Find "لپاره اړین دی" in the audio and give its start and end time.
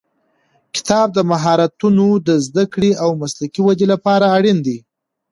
3.93-4.77